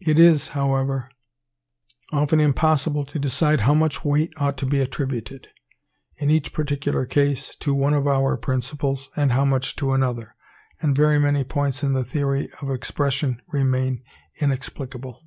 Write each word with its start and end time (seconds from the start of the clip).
It 0.00 0.18
is, 0.18 0.48
however, 0.48 1.08
often 2.10 2.40
impossible 2.40 3.04
to 3.04 3.20
decide 3.20 3.60
how 3.60 3.72
much 3.72 4.04
weight 4.04 4.32
ought 4.36 4.58
to 4.58 4.66
be 4.66 4.80
attributed, 4.80 5.46
in 6.16 6.28
each 6.28 6.52
particular 6.52 7.06
case, 7.06 7.54
to 7.60 7.72
one 7.72 7.94
of 7.94 8.08
our 8.08 8.36
principles, 8.36 9.10
and 9.14 9.30
how 9.30 9.44
much 9.44 9.76
to 9.76 9.92
another; 9.92 10.34
and 10.82 10.96
very 10.96 11.20
many 11.20 11.44
points 11.44 11.84
in 11.84 11.92
the 11.92 12.02
theory 12.02 12.48
of 12.60 12.68
Expression 12.68 13.42
remain 13.46 14.02
inexplicable. 14.40 15.22